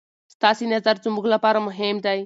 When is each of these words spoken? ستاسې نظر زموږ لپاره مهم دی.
ستاسې 0.35 0.63
نظر 0.73 0.95
زموږ 1.05 1.25
لپاره 1.33 1.59
مهم 1.67 1.95
دی. 2.05 2.19